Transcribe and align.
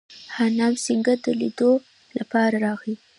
هرنام 0.35 0.73
سینګه 0.83 1.13
د 1.23 1.25
لیدلو 1.41 1.71
لپاره 2.17 2.55
راغی. 2.65 2.93